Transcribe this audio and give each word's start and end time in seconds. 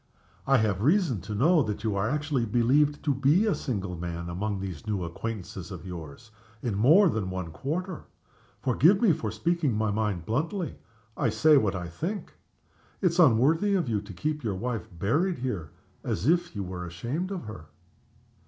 I 0.47 0.57
have 0.57 0.81
reason 0.81 1.21
to 1.21 1.35
know 1.35 1.61
that 1.61 1.83
you 1.83 1.95
are 1.95 2.09
actually 2.09 2.47
believed 2.47 3.03
to 3.05 3.13
be 3.13 3.45
a 3.45 3.53
single 3.53 3.95
man, 3.95 4.29
among 4.29 4.59
these 4.59 4.87
new 4.87 5.03
acquaintances 5.03 5.69
of 5.69 5.85
yours, 5.85 6.31
in 6.63 6.73
more 6.73 7.07
than 7.07 7.29
one 7.29 7.51
quarter. 7.51 8.05
Forgive 8.63 8.99
me 8.99 9.11
for 9.13 9.29
speaking 9.29 9.73
my 9.75 9.91
mind 9.91 10.25
bluntly 10.25 10.77
I 11.15 11.29
say 11.29 11.55
what 11.55 11.75
I 11.75 11.87
think. 11.87 12.33
It's 12.99 13.19
unworthy 13.19 13.75
of 13.75 13.87
you 13.87 14.01
to 14.01 14.11
keep 14.11 14.43
your 14.43 14.55
wife 14.55 14.89
buried 14.91 15.37
here, 15.37 15.69
as 16.03 16.27
if 16.27 16.55
you 16.55 16.63
were 16.63 16.87
ashamed 16.87 17.29
of 17.29 17.43
her." 17.43 17.65